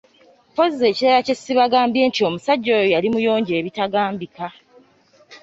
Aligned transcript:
Mpozzi 0.51 0.83
ekirala 0.89 1.19
kye 1.25 1.35
sibagambye 1.41 2.01
nti 2.09 2.21
omusajja 2.27 2.71
oyo 2.77 2.87
yali 2.93 3.07
muyonjo 3.13 3.53
ebitambika. 3.59 4.47